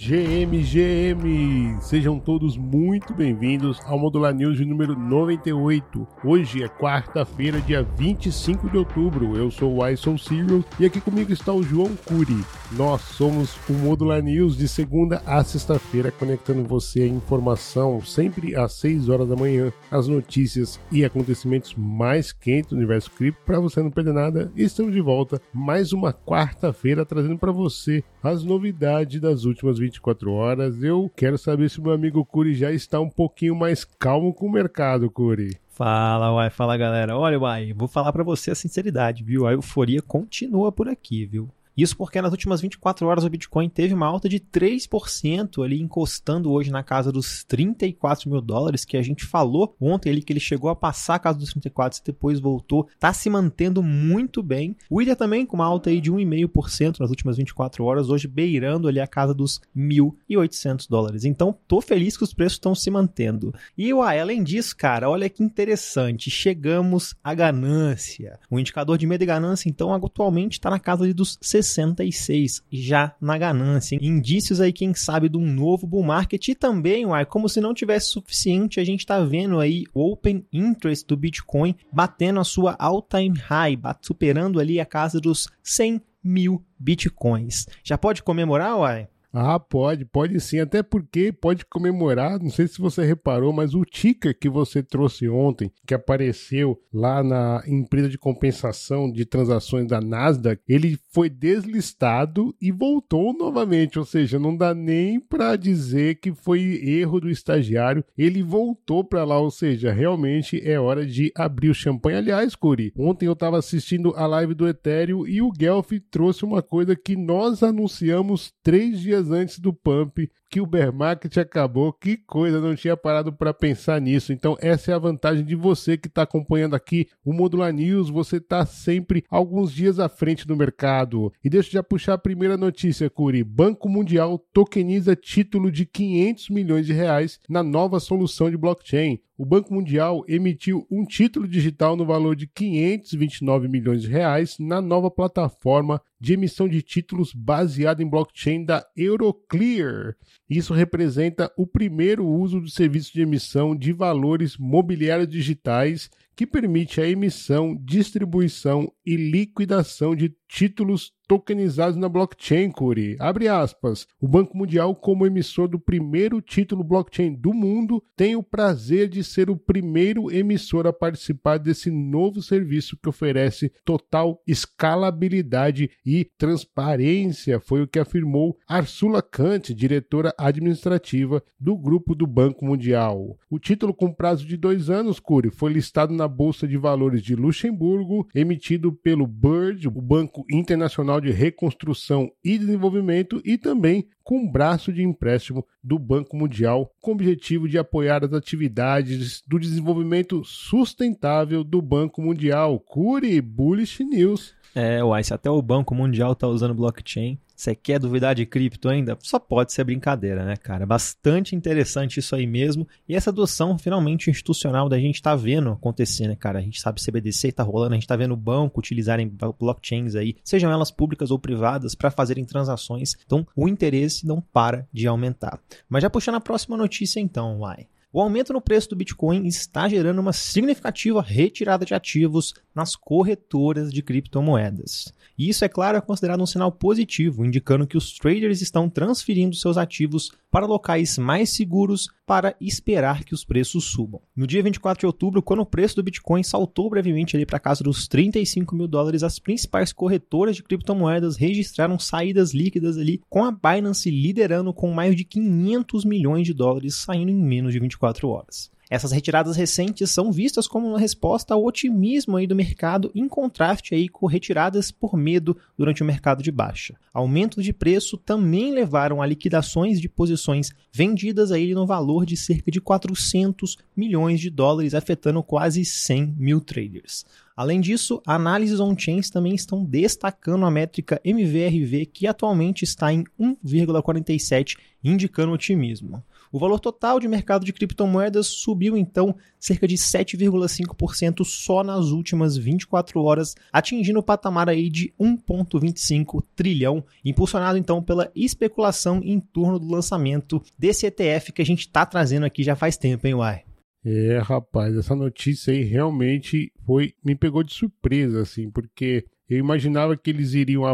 GM, 0.00 0.62
GM! 0.62 1.76
Sejam 1.80 2.20
todos 2.20 2.56
muito 2.56 3.12
bem-vindos 3.12 3.80
ao 3.84 3.98
Modular 3.98 4.32
News 4.32 4.56
de 4.56 4.64
número 4.64 4.96
98. 4.96 6.06
Hoje 6.22 6.62
é 6.62 6.68
quarta-feira, 6.68 7.60
dia 7.60 7.82
25 7.82 8.70
de 8.70 8.78
outubro. 8.78 9.36
Eu 9.36 9.50
sou 9.50 9.78
o 9.78 9.88
Ison 9.88 10.16
Serial 10.16 10.62
e 10.78 10.86
aqui 10.86 11.00
comigo 11.00 11.32
está 11.32 11.52
o 11.52 11.64
João 11.64 11.96
Curi. 12.06 12.44
Nós 12.76 13.00
somos 13.00 13.58
o 13.68 13.72
Modular 13.72 14.22
News 14.22 14.56
de 14.56 14.68
segunda 14.68 15.20
a 15.26 15.42
sexta-feira, 15.42 16.12
conectando 16.12 16.62
você 16.62 17.02
a 17.02 17.08
informação 17.08 18.00
sempre 18.00 18.54
às 18.54 18.74
6 18.74 19.08
horas 19.08 19.28
da 19.28 19.34
manhã, 19.34 19.72
as 19.90 20.06
notícias 20.06 20.78
e 20.92 21.04
acontecimentos 21.04 21.74
mais 21.74 22.30
quentes 22.30 22.70
do 22.70 22.76
universo 22.76 23.10
cripto 23.10 23.40
para 23.44 23.58
você 23.58 23.82
não 23.82 23.90
perder 23.90 24.14
nada. 24.14 24.52
Estamos 24.54 24.92
de 24.92 25.00
volta 25.00 25.42
mais 25.52 25.92
uma 25.92 26.12
quarta-feira 26.12 27.04
trazendo 27.04 27.36
para 27.36 27.50
você 27.50 28.04
as 28.22 28.44
novidades 28.44 29.20
das 29.20 29.44
últimas 29.44 29.76
20 29.76 29.87
24 29.88 30.32
horas. 30.32 30.82
Eu 30.82 31.10
quero 31.16 31.36
saber 31.36 31.68
se 31.70 31.80
meu 31.80 31.92
amigo 31.92 32.24
Curi 32.24 32.54
já 32.54 32.70
está 32.72 33.00
um 33.00 33.10
pouquinho 33.10 33.54
mais 33.54 33.84
calmo 33.84 34.32
com 34.32 34.46
o 34.46 34.52
mercado, 34.52 35.10
Curi. 35.10 35.56
Fala, 35.68 36.34
uai, 36.34 36.50
fala 36.50 36.76
galera. 36.76 37.16
Olha, 37.16 37.38
uai, 37.38 37.72
vou 37.72 37.86
falar 37.86 38.12
para 38.12 38.24
você 38.24 38.50
a 38.50 38.54
sinceridade, 38.54 39.22
viu? 39.22 39.46
A 39.46 39.52
euforia 39.52 40.02
continua 40.02 40.72
por 40.72 40.88
aqui, 40.88 41.24
viu? 41.24 41.48
Isso 41.78 41.96
porque 41.96 42.20
nas 42.20 42.32
últimas 42.32 42.60
24 42.60 43.06
horas 43.06 43.22
o 43.22 43.30
Bitcoin 43.30 43.68
teve 43.68 43.94
uma 43.94 44.08
alta 44.08 44.28
de 44.28 44.40
3%, 44.40 45.64
ali 45.64 45.80
encostando 45.80 46.50
hoje 46.50 46.72
na 46.72 46.82
casa 46.82 47.12
dos 47.12 47.44
34 47.44 48.28
mil 48.28 48.40
dólares, 48.40 48.84
que 48.84 48.96
a 48.96 49.02
gente 49.02 49.24
falou 49.24 49.76
ontem 49.80 50.10
ali 50.10 50.20
que 50.20 50.32
ele 50.32 50.40
chegou 50.40 50.70
a 50.70 50.74
passar 50.74 51.14
a 51.14 51.18
casa 51.20 51.38
dos 51.38 51.50
34 51.50 52.00
e 52.00 52.04
depois 52.04 52.40
voltou. 52.40 52.88
Tá 52.98 53.12
se 53.12 53.30
mantendo 53.30 53.80
muito 53.80 54.42
bem. 54.42 54.76
O 54.90 55.00
Ether 55.00 55.14
também 55.14 55.46
com 55.46 55.54
uma 55.54 55.66
alta 55.66 55.88
aí 55.88 56.00
de 56.00 56.10
1,5% 56.10 56.98
nas 56.98 57.10
últimas 57.10 57.36
24 57.36 57.84
horas, 57.84 58.10
hoje 58.10 58.26
beirando 58.26 58.88
ali 58.88 58.98
a 58.98 59.06
casa 59.06 59.32
dos 59.32 59.60
1.800 59.76 60.88
dólares. 60.88 61.24
Então, 61.24 61.56
tô 61.68 61.80
feliz 61.80 62.16
que 62.16 62.24
os 62.24 62.34
preços 62.34 62.54
estão 62.54 62.74
se 62.74 62.90
mantendo. 62.90 63.54
E 63.76 63.94
uai, 63.94 64.18
além 64.18 64.42
disso, 64.42 64.76
cara, 64.76 65.08
olha 65.08 65.30
que 65.30 65.44
interessante, 65.44 66.28
chegamos 66.28 67.14
à 67.22 67.32
ganância. 67.34 68.36
O 68.50 68.58
indicador 68.58 68.98
de 68.98 69.06
medo 69.06 69.22
e 69.22 69.26
ganância, 69.26 69.68
então, 69.68 69.94
atualmente 69.94 70.54
está 70.54 70.70
na 70.70 70.80
casa 70.80 71.14
dos 71.14 71.38
60 71.40 71.67
66, 71.68 72.62
já 72.70 73.14
na 73.20 73.38
ganância. 73.38 73.98
Indícios 74.00 74.60
aí, 74.60 74.72
quem 74.72 74.94
sabe, 74.94 75.28
de 75.28 75.36
um 75.36 75.46
novo 75.46 75.86
bull 75.86 76.02
market 76.02 76.48
e 76.48 76.54
também, 76.54 77.06
uai, 77.06 77.24
como 77.24 77.48
se 77.48 77.60
não 77.60 77.74
tivesse 77.74 78.08
suficiente, 78.08 78.80
a 78.80 78.84
gente 78.84 79.00
está 79.00 79.20
vendo 79.20 79.60
aí 79.60 79.84
Open 79.94 80.46
Interest 80.52 81.06
do 81.06 81.16
Bitcoin 81.16 81.74
batendo 81.92 82.40
a 82.40 82.44
sua 82.44 82.76
all-time 82.78 83.38
high, 83.38 83.78
superando 84.00 84.60
ali 84.60 84.80
a 84.80 84.86
casa 84.86 85.20
dos 85.20 85.48
100 85.62 86.00
mil 86.22 86.62
Bitcoins. 86.78 87.66
Já 87.82 87.96
pode 87.96 88.22
comemorar, 88.22 88.76
uai? 88.78 89.08
Ah, 89.32 89.58
pode, 89.58 90.04
pode 90.04 90.40
sim. 90.40 90.58
Até 90.58 90.82
porque 90.82 91.32
pode 91.32 91.64
comemorar. 91.64 92.40
Não 92.40 92.50
sei 92.50 92.66
se 92.66 92.78
você 92.78 93.04
reparou, 93.04 93.52
mas 93.52 93.74
o 93.74 93.84
ticker 93.84 94.36
que 94.38 94.48
você 94.48 94.82
trouxe 94.82 95.28
ontem, 95.28 95.70
que 95.86 95.94
apareceu 95.94 96.80
lá 96.92 97.22
na 97.22 97.62
empresa 97.66 98.08
de 98.08 98.18
compensação 98.18 99.10
de 99.10 99.24
transações 99.24 99.86
da 99.86 100.00
Nasdaq, 100.00 100.62
ele 100.68 100.98
foi 101.10 101.28
deslistado 101.28 102.54
e 102.60 102.72
voltou 102.72 103.32
novamente. 103.36 103.98
Ou 103.98 104.04
seja, 104.04 104.38
não 104.38 104.56
dá 104.56 104.74
nem 104.74 105.20
para 105.20 105.56
dizer 105.56 106.16
que 106.16 106.32
foi 106.32 106.60
erro 106.84 107.20
do 107.20 107.30
estagiário. 107.30 108.04
Ele 108.16 108.42
voltou 108.42 109.04
para 109.04 109.24
lá. 109.24 109.38
Ou 109.38 109.50
seja, 109.50 109.92
realmente 109.92 110.60
é 110.64 110.80
hora 110.80 111.06
de 111.06 111.32
abrir 111.34 111.70
o 111.70 111.74
champanhe. 111.74 112.18
Aliás, 112.18 112.54
Curi, 112.54 112.92
ontem 112.96 113.26
eu 113.26 113.32
estava 113.34 113.58
assistindo 113.58 114.12
a 114.16 114.26
live 114.26 114.54
do 114.54 114.66
Ethereum 114.66 115.26
e 115.26 115.42
o 115.42 115.52
Guelph 115.52 115.92
trouxe 116.10 116.44
uma 116.44 116.62
coisa 116.62 116.96
que 116.96 117.16
nós 117.16 117.62
anunciamos 117.62 118.52
três 118.62 119.00
dias 119.00 119.17
dias 119.18 119.30
antes 119.30 119.58
do 119.58 119.72
pump 119.72 120.30
que 120.50 120.60
o 120.60 120.66
bear 120.66 120.92
market 120.92 121.36
acabou. 121.36 121.92
Que 121.92 122.16
coisa, 122.16 122.60
não 122.60 122.74
tinha 122.74 122.96
parado 122.96 123.32
para 123.32 123.52
pensar 123.52 124.00
nisso. 124.00 124.32
Então, 124.32 124.56
essa 124.60 124.90
é 124.90 124.94
a 124.94 124.98
vantagem 124.98 125.44
de 125.44 125.54
você 125.54 125.96
que 125.96 126.08
está 126.08 126.22
acompanhando 126.22 126.74
aqui 126.74 127.08
o 127.24 127.32
Modular 127.32 127.72
News. 127.72 128.08
Você 128.08 128.36
está 128.36 128.64
sempre 128.64 129.24
alguns 129.28 129.72
dias 129.72 129.98
à 129.98 130.08
frente 130.08 130.46
do 130.46 130.56
mercado. 130.56 131.32
E 131.44 131.50
deixa 131.50 131.68
eu 131.68 131.72
já 131.72 131.82
puxar 131.82 132.14
a 132.14 132.18
primeira 132.18 132.56
notícia, 132.56 133.10
Curi. 133.10 133.44
Banco 133.44 133.88
Mundial 133.88 134.38
tokeniza 134.52 135.14
título 135.14 135.70
de 135.70 135.84
500 135.84 136.48
milhões 136.50 136.86
de 136.86 136.92
reais 136.92 137.38
na 137.48 137.62
nova 137.62 138.00
solução 138.00 138.50
de 138.50 138.56
blockchain. 138.56 139.20
O 139.40 139.46
Banco 139.46 139.72
Mundial 139.72 140.24
emitiu 140.26 140.84
um 140.90 141.04
título 141.04 141.46
digital 141.46 141.94
no 141.94 142.04
valor 142.04 142.34
de 142.34 142.48
529 142.48 143.68
milhões 143.68 144.02
de 144.02 144.08
reais 144.08 144.56
na 144.58 144.80
nova 144.80 145.12
plataforma 145.12 146.02
de 146.20 146.32
emissão 146.32 146.68
de 146.68 146.82
títulos 146.82 147.32
baseada 147.32 148.02
em 148.02 148.10
blockchain 148.10 148.64
da 148.64 148.84
Euroclear. 148.96 150.16
Isso 150.50 150.74
representa 150.74 151.52
o 151.56 151.68
primeiro 151.68 152.26
uso 152.26 152.60
do 152.60 152.68
serviço 152.68 153.12
de 153.12 153.20
emissão 153.20 153.76
de 153.76 153.92
valores 153.92 154.56
mobiliários 154.56 155.28
digitais 155.28 156.10
que 156.38 156.46
permite 156.46 157.00
a 157.00 157.08
emissão, 157.08 157.76
distribuição 157.84 158.92
e 159.04 159.16
liquidação 159.16 160.14
de 160.14 160.32
títulos 160.46 161.10
tokenizados 161.26 161.96
na 161.96 162.08
blockchain, 162.08 162.70
Curi. 162.70 163.16
Abre 163.20 163.48
aspas. 163.48 164.06
O 164.18 164.26
Banco 164.26 164.56
Mundial, 164.56 164.94
como 164.94 165.26
emissor 165.26 165.68
do 165.68 165.78
primeiro 165.78 166.40
título 166.40 166.82
blockchain 166.82 167.34
do 167.34 167.52
mundo, 167.52 168.02
tem 168.16 168.34
o 168.34 168.42
prazer 168.42 169.08
de 169.08 169.22
ser 169.22 169.50
o 169.50 169.56
primeiro 169.56 170.32
emissor 170.32 170.86
a 170.86 170.92
participar 170.92 171.58
desse 171.58 171.90
novo 171.90 172.40
serviço 172.40 172.96
que 172.96 173.08
oferece 173.08 173.70
total 173.84 174.40
escalabilidade 174.46 175.90
e 176.06 176.24
transparência, 176.38 177.60
foi 177.60 177.82
o 177.82 177.88
que 177.88 177.98
afirmou 177.98 178.56
Arsula 178.66 179.20
Kant, 179.20 179.74
diretora 179.74 180.32
administrativa 180.38 181.42
do 181.60 181.76
grupo 181.76 182.14
do 182.14 182.26
Banco 182.26 182.64
Mundial. 182.64 183.36
O 183.50 183.58
título 183.58 183.92
com 183.92 184.12
prazo 184.12 184.46
de 184.46 184.56
dois 184.56 184.88
anos, 184.88 185.20
Curi, 185.20 185.50
foi 185.50 185.72
listado 185.72 186.14
na 186.14 186.27
Bolsa 186.28 186.68
de 186.68 186.76
Valores 186.76 187.22
de 187.22 187.34
Luxemburgo, 187.34 188.28
emitido 188.34 188.92
pelo 188.92 189.26
BIRD, 189.26 189.88
o 189.88 189.90
Banco 189.90 190.44
Internacional 190.50 191.08
Nacional 191.08 191.20
de 191.20 191.30
Reconstrução 191.30 192.30
e 192.44 192.58
Desenvolvimento 192.58 193.40
e 193.44 193.56
também 193.56 194.08
com 194.22 194.40
um 194.40 194.50
braço 194.50 194.92
de 194.92 195.02
empréstimo 195.02 195.66
do 195.82 195.98
Banco 195.98 196.36
Mundial, 196.36 196.92
com 197.00 197.12
o 197.12 197.14
objetivo 197.14 197.66
de 197.66 197.78
apoiar 197.78 198.24
as 198.24 198.32
atividades 198.32 199.42
do 199.46 199.58
desenvolvimento 199.58 200.44
sustentável 200.44 201.64
do 201.64 201.80
Banco 201.80 202.20
Mundial. 202.20 202.78
Cure 202.80 203.40
Bullish 203.40 204.04
News. 204.04 204.54
É, 204.74 205.02
uai, 205.02 205.24
se 205.24 205.34
até 205.34 205.50
o 205.50 205.60
Banco 205.60 205.94
Mundial 205.94 206.32
está 206.32 206.46
usando 206.46 206.74
blockchain, 206.74 207.38
você 207.58 207.74
quer 207.74 207.98
duvidar 207.98 208.36
de 208.36 208.46
cripto 208.46 208.88
ainda? 208.88 209.18
Só 209.20 209.36
pode 209.36 209.72
ser 209.72 209.82
brincadeira, 209.82 210.44
né, 210.44 210.56
cara? 210.56 210.86
Bastante 210.86 211.56
interessante 211.56 212.20
isso 212.20 212.36
aí 212.36 212.46
mesmo. 212.46 212.86
E 213.08 213.16
essa 213.16 213.30
adoção 213.30 213.76
finalmente 213.76 214.30
institucional 214.30 214.88
da 214.88 214.96
gente 215.00 215.20
tá 215.20 215.34
vendo 215.34 215.70
acontecer, 215.70 216.28
né, 216.28 216.36
cara? 216.36 216.60
A 216.60 216.62
gente 216.62 216.80
sabe 216.80 217.02
CBDC 217.02 217.50
tá 217.50 217.64
rolando, 217.64 217.94
a 217.94 217.96
gente 217.96 218.06
tá 218.06 218.14
vendo 218.14 218.34
o 218.34 218.36
banco 218.36 218.78
utilizarem 218.78 219.36
blockchains 219.58 220.14
aí, 220.14 220.36
sejam 220.44 220.70
elas 220.70 220.92
públicas 220.92 221.32
ou 221.32 221.38
privadas, 221.38 221.96
para 221.96 222.12
fazerem 222.12 222.44
transações. 222.44 223.16
Então, 223.26 223.44
o 223.56 223.66
interesse 223.66 224.24
não 224.24 224.40
para 224.40 224.86
de 224.92 225.08
aumentar. 225.08 225.58
Mas 225.88 226.02
já 226.02 226.10
puxando 226.10 226.36
a 226.36 226.40
próxima 226.40 226.76
notícia 226.76 227.18
então, 227.18 227.58
vai. 227.58 227.88
O 228.10 228.22
aumento 228.22 228.54
no 228.54 228.60
preço 228.60 228.88
do 228.88 228.96
Bitcoin 228.96 229.46
está 229.46 229.86
gerando 229.86 230.18
uma 230.18 230.32
significativa 230.32 231.20
retirada 231.20 231.84
de 231.84 231.92
ativos 231.92 232.54
nas 232.78 232.94
corretoras 232.94 233.92
de 233.92 234.02
criptomoedas. 234.02 235.12
E 235.36 235.48
isso, 235.48 235.64
é 235.64 235.68
claro, 235.68 235.98
é 235.98 236.00
considerado 236.00 236.42
um 236.42 236.46
sinal 236.46 236.72
positivo, 236.72 237.44
indicando 237.44 237.86
que 237.86 237.96
os 237.96 238.12
traders 238.14 238.60
estão 238.60 238.88
transferindo 238.88 239.54
seus 239.54 239.76
ativos 239.76 240.32
para 240.50 240.66
locais 240.66 241.18
mais 241.18 241.50
seguros 241.50 242.08
para 242.26 242.56
esperar 242.60 243.24
que 243.24 243.34
os 243.34 243.44
preços 243.44 243.84
subam. 243.84 244.20
No 244.34 244.46
dia 244.46 244.62
24 244.62 245.00
de 245.00 245.06
outubro, 245.06 245.42
quando 245.42 245.60
o 245.60 245.66
preço 245.66 245.96
do 245.96 246.02
Bitcoin 246.02 246.42
saltou 246.42 246.90
brevemente 246.90 247.44
para 247.46 247.58
casa 247.58 247.84
dos 247.84 248.08
35 248.08 248.74
mil 248.74 248.88
dólares, 248.88 249.22
as 249.22 249.38
principais 249.38 249.92
corretoras 249.92 250.56
de 250.56 250.62
criptomoedas 250.62 251.36
registraram 251.36 251.98
saídas 251.98 252.52
líquidas 252.52 252.96
ali, 252.96 253.20
com 253.28 253.44
a 253.44 253.52
Binance 253.52 254.10
liderando 254.10 254.72
com 254.72 254.92
mais 254.92 255.14
de 255.14 255.24
500 255.24 256.04
milhões 256.04 256.46
de 256.46 256.54
dólares 256.54 256.94
saindo 256.94 257.30
em 257.30 257.36
menos 257.36 257.72
de 257.72 257.78
24 257.78 258.28
horas. 258.28 258.70
Essas 258.90 259.12
retiradas 259.12 259.54
recentes 259.54 260.10
são 260.10 260.32
vistas 260.32 260.66
como 260.66 260.88
uma 260.88 260.98
resposta 260.98 261.52
ao 261.52 261.64
otimismo 261.64 262.36
aí 262.36 262.46
do 262.46 262.56
mercado 262.56 263.10
em 263.14 263.28
contraste 263.28 263.94
aí 263.94 264.08
com 264.08 264.26
retiradas 264.26 264.90
por 264.90 265.14
medo 265.14 265.56
durante 265.76 266.02
o 266.02 266.06
mercado 266.06 266.42
de 266.42 266.50
baixa. 266.50 266.94
Aumentos 267.12 267.62
de 267.62 267.72
preço 267.72 268.16
também 268.16 268.72
levaram 268.72 269.20
a 269.20 269.26
liquidações 269.26 270.00
de 270.00 270.08
posições 270.08 270.70
vendidas 270.90 271.52
aí 271.52 271.74
no 271.74 271.86
valor 271.86 272.24
de 272.24 272.36
cerca 272.36 272.70
de 272.70 272.80
400 272.80 273.76
milhões 273.94 274.40
de 274.40 274.48
dólares, 274.48 274.94
afetando 274.94 275.42
quase 275.42 275.84
100 275.84 276.34
mil 276.38 276.60
traders. 276.60 277.26
Além 277.58 277.80
disso, 277.80 278.22
análises 278.24 278.78
on-chains 278.78 279.30
também 279.30 279.52
estão 279.52 279.84
destacando 279.84 280.64
a 280.64 280.70
métrica 280.70 281.20
MVRV, 281.24 282.06
que 282.06 282.26
atualmente 282.26 282.84
está 282.84 283.12
em 283.12 283.24
1,47, 283.38 284.76
indicando 285.02 285.52
otimismo. 285.52 286.22
O 286.52 286.58
valor 286.58 286.80
total 286.80 287.20
de 287.20 287.28
mercado 287.28 287.64
de 287.64 287.72
criptomoedas 287.72 288.46
subiu 288.46 288.96
então 288.96 289.36
cerca 289.58 289.86
de 289.86 289.96
7,5% 289.96 291.44
só 291.44 291.82
nas 291.82 292.06
últimas 292.06 292.56
24 292.56 293.20
horas, 293.20 293.54
atingindo 293.72 294.18
o 294.18 294.22
patamar 294.22 294.68
aí 294.68 294.88
de 294.88 295.12
1,25 295.20 296.42
trilhão, 296.56 297.04
impulsionado 297.24 297.78
então 297.78 298.02
pela 298.02 298.30
especulação 298.34 299.20
em 299.22 299.40
torno 299.40 299.78
do 299.78 299.90
lançamento 299.90 300.62
desse 300.78 301.06
ETF 301.06 301.52
que 301.52 301.62
a 301.62 301.66
gente 301.66 301.80
está 301.80 302.06
trazendo 302.06 302.46
aqui 302.46 302.62
já 302.62 302.74
faz 302.74 302.96
tempo, 302.96 303.26
hein, 303.26 303.34
Uai? 303.34 303.62
É, 304.04 304.38
rapaz, 304.38 304.96
essa 304.96 305.14
notícia 305.14 305.72
aí 305.72 305.82
realmente 305.82 306.72
foi 306.86 307.12
me 307.22 307.34
pegou 307.34 307.62
de 307.62 307.74
surpresa, 307.74 308.40
assim, 308.40 308.70
porque 308.70 309.26
eu 309.48 309.58
imaginava 309.58 310.16
que 310.16 310.30
eles 310.30 310.54
iriam 310.54 310.86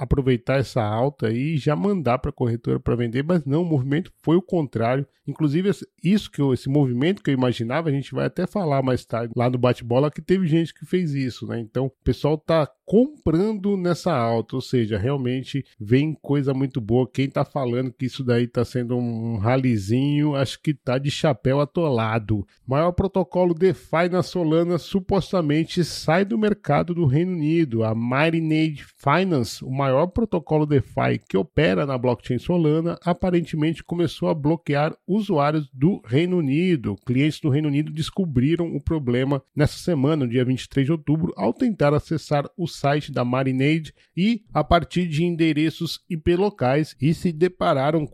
aproveitar 0.00 0.58
essa 0.58 0.82
alta 0.82 1.30
e 1.30 1.58
já 1.58 1.76
mandar 1.76 2.18
para 2.18 2.30
a 2.30 2.32
corretora 2.32 2.80
para 2.80 2.96
vender, 2.96 3.22
mas 3.22 3.44
não, 3.44 3.60
o 3.60 3.66
movimento 3.66 4.10
foi 4.22 4.34
o 4.34 4.42
contrário. 4.42 5.06
Inclusive, 5.26 5.70
isso 6.02 6.30
que 6.30 6.40
eu, 6.40 6.54
esse 6.54 6.68
movimento 6.68 7.22
que 7.22 7.30
eu 7.30 7.34
imaginava, 7.34 7.90
a 7.90 7.92
gente 7.92 8.14
vai 8.14 8.26
até 8.26 8.46
falar 8.46 8.82
mais 8.82 9.04
tarde 9.04 9.34
lá 9.36 9.50
no 9.50 9.58
bate-bola 9.58 10.10
que 10.10 10.22
teve 10.22 10.46
gente 10.46 10.72
que 10.72 10.86
fez 10.86 11.12
isso, 11.12 11.46
né? 11.46 11.60
Então, 11.60 11.86
o 11.86 11.92
pessoal 12.02 12.38
tá 12.38 12.68
comprando 12.90 13.76
nessa 13.76 14.12
alta, 14.12 14.56
ou 14.56 14.60
seja, 14.60 14.98
realmente 14.98 15.64
vem 15.78 16.12
coisa 16.20 16.52
muito 16.52 16.80
boa. 16.80 17.08
Quem 17.08 17.30
tá 17.30 17.44
falando 17.44 17.92
que 17.92 18.06
isso 18.06 18.24
daí 18.24 18.48
tá 18.48 18.64
sendo 18.64 18.96
um 18.96 19.36
ralizinho, 19.36 20.34
acho 20.34 20.60
que 20.60 20.74
tá 20.74 20.98
de 20.98 21.08
chapéu 21.08 21.60
atolado. 21.60 22.44
Maior 22.66 22.90
protocolo 22.90 23.54
DeFi 23.54 24.08
na 24.10 24.24
Solana 24.24 24.76
supostamente 24.76 25.84
sai 25.84 26.24
do 26.24 26.36
mercado 26.36 26.92
do 26.92 27.06
Reino 27.06 27.30
Unido. 27.32 27.84
A 27.84 27.94
Marinade 27.94 28.84
Finance, 28.96 29.64
o 29.64 29.70
maior 29.70 29.89
protocolo 30.08 30.66
DeFi 30.66 31.20
que 31.28 31.36
opera 31.36 31.86
na 31.86 31.98
blockchain 31.98 32.38
Solana, 32.38 32.98
aparentemente 33.04 33.82
começou 33.82 34.28
a 34.28 34.34
bloquear 34.34 34.94
usuários 35.06 35.68
do 35.72 36.00
Reino 36.04 36.38
Unido. 36.38 36.96
Clientes 37.06 37.40
do 37.40 37.48
Reino 37.48 37.68
Unido 37.68 37.92
descobriram 37.92 38.74
o 38.74 38.82
problema 38.82 39.42
nessa 39.54 39.78
semana, 39.78 40.24
no 40.24 40.30
dia 40.30 40.44
23 40.44 40.86
de 40.86 40.92
outubro, 40.92 41.32
ao 41.36 41.52
tentar 41.52 41.94
acessar 41.94 42.48
o 42.56 42.66
site 42.66 43.10
da 43.10 43.24
Marinade 43.24 43.94
e 44.16 44.42
a 44.52 44.62
partir 44.62 45.06
de 45.06 45.24
endereços 45.24 46.00
IP 46.08 46.36
locais 46.36 46.94
e 47.00 47.14
se 47.14 47.32
depararam, 47.32 48.06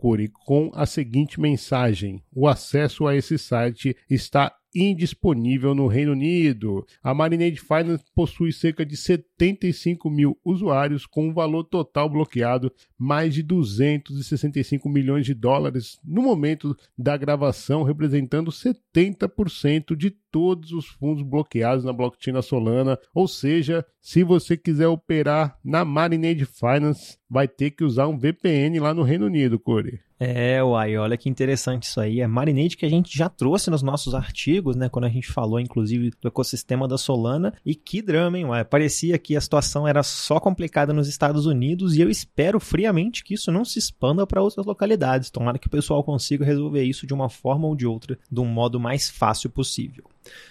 com 0.45 0.71
a 0.73 0.85
seguinte 0.85 1.39
mensagem: 1.39 2.21
o 2.33 2.47
acesso 2.47 3.07
a 3.07 3.15
esse 3.15 3.37
site 3.37 3.95
está 4.09 4.53
indisponível 4.77 5.73
no 5.73 5.87
Reino 5.87 6.11
Unido. 6.11 6.85
A 7.03 7.13
Marinade 7.13 7.59
Finance 7.59 8.03
possui 8.13 8.51
cerca 8.51 8.85
de 8.85 8.95
75 8.95 10.09
mil 10.09 10.37
usuários, 10.43 11.05
com 11.05 11.27
um 11.27 11.33
valor 11.33 11.63
total 11.63 12.09
bloqueado 12.09 12.71
mais 12.97 13.33
de 13.33 13.41
265 13.43 14.87
milhões 14.87 15.25
de 15.25 15.33
dólares 15.33 15.99
no 16.03 16.21
momento 16.21 16.75
da 16.97 17.17
gravação, 17.17 17.83
representando 17.83 18.51
70% 18.51 19.95
de 19.95 20.11
todos 20.31 20.71
os 20.71 20.85
fundos 20.85 21.23
bloqueados 21.23 21.83
na 21.83 21.93
blockchain 21.93 22.41
Solana. 22.41 22.97
Ou 23.13 23.27
seja, 23.27 23.85
se 24.01 24.23
você 24.23 24.55
quiser 24.55 24.87
operar 24.87 25.57
na 25.63 25.83
Marinade 25.83 26.45
Finance, 26.45 27.17
vai 27.29 27.47
ter 27.47 27.71
que 27.71 27.83
usar 27.83 28.07
um 28.07 28.17
VPN 28.17 28.79
lá 28.79 28.93
no 28.93 29.03
Reino 29.03 29.25
Unido, 29.25 29.59
Corey. 29.59 30.06
É, 30.19 30.63
uai, 30.63 30.97
olha 30.97 31.15
que 31.15 31.29
interessante 31.29 31.83
isso 31.83 32.01
aí. 32.01 32.21
É 32.21 32.27
Marinade 32.27 32.75
que 32.75 32.85
a 32.85 32.89
gente 32.89 33.15
já 33.15 33.29
trouxe 33.29 33.69
nos 33.69 33.83
nossos 33.83 34.15
artigos, 34.15 34.75
né? 34.75 34.89
Quando 34.89 35.05
a 35.05 35.09
gente 35.09 35.27
falou, 35.27 35.59
inclusive, 35.59 36.11
do 36.19 36.27
ecossistema 36.27 36.87
da 36.87 36.97
Solana. 36.97 37.53
E 37.63 37.75
que 37.75 38.01
drama, 38.01 38.37
hein, 38.37 38.45
uai? 38.45 38.65
Parecia 38.65 39.17
que 39.19 39.35
a 39.35 39.41
situação 39.41 39.87
era 39.87 40.01
só 40.01 40.39
complicada 40.39 40.91
nos 40.91 41.07
Estados 41.07 41.45
Unidos 41.45 41.95
e 41.95 42.01
eu 42.01 42.09
espero 42.09 42.59
friamente 42.59 43.23
que 43.23 43.35
isso 43.35 43.51
não 43.51 43.63
se 43.63 43.77
expanda 43.77 44.25
para 44.25 44.41
outras 44.41 44.65
localidades. 44.65 45.29
Tomara 45.29 45.59
que 45.59 45.67
o 45.67 45.71
pessoal 45.71 46.03
consiga 46.03 46.43
resolver 46.43 46.83
isso 46.83 47.05
de 47.05 47.13
uma 47.13 47.29
forma 47.29 47.67
ou 47.67 47.75
de 47.75 47.85
outra, 47.85 48.17
de 48.31 48.39
um 48.39 48.45
modo 48.45 48.79
mais 48.79 49.09
fácil 49.09 49.51
possível. 49.51 50.03